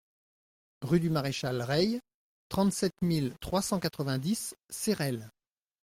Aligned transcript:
Rue 0.81 0.99
du 0.99 1.11
Maréchal 1.11 1.61
Reille, 1.61 1.99
trente-sept 2.49 2.95
mille 3.03 3.35
trois 3.39 3.61
cent 3.61 3.79
quatre-vingt-dix 3.79 4.55
Cerelles 4.71 5.29